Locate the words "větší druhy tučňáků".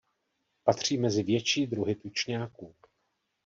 1.23-2.75